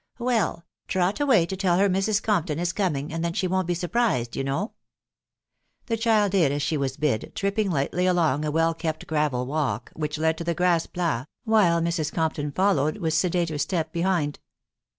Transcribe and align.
"Well!.... 0.17 0.65
trot 0.87 1.19
away 1.19 1.45
to 1.45 1.55
tell 1.55 1.77
her 1.77 1.87
Mrs. 1.87 2.23
Compton 2.23 2.57
is 2.57 2.73
coming, 2.73 3.13
and 3.13 3.23
then 3.23 3.33
she 3.33 3.45
wo'n't 3.45 3.67
be 3.67 3.75
surprised, 3.75 4.35
yon 4.35 4.47
lamm" 4.47 4.69
The 5.85 5.95
child 5.95 6.31
did 6.31 6.51
as 6.51 6.63
she 6.63 6.75
was 6.75 6.97
bid, 6.97 7.33
tripping 7.35 7.69
lightly 7.69 8.07
along 8.07 8.43
a 8.43 8.49
well 8.49 8.73
kept 8.73 9.05
gravel 9.05 9.45
walk 9.45 9.91
which 9.93 10.17
led 10.17 10.39
to 10.39 10.43
the 10.43 10.55
grass 10.55 10.87
plat, 10.87 11.27
while 11.43 11.81
Mrs. 11.81 12.11
Compton 12.11 12.51
followed 12.51 12.97
with 12.97 13.13
sedater 13.13 13.59
step 13.59 13.93
behind. 13.93 14.39